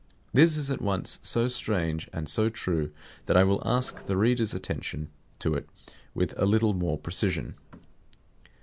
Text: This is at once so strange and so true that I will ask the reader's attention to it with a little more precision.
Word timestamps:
This 0.33 0.57
is 0.57 0.71
at 0.71 0.81
once 0.81 1.19
so 1.21 1.47
strange 1.47 2.09
and 2.11 2.27
so 2.27 2.49
true 2.49 2.91
that 3.27 3.37
I 3.37 3.43
will 3.43 3.61
ask 3.63 4.07
the 4.07 4.17
reader's 4.17 4.51
attention 4.51 5.09
to 5.37 5.53
it 5.53 5.69
with 6.15 6.33
a 6.39 6.47
little 6.47 6.73
more 6.73 6.97
precision. 6.97 7.53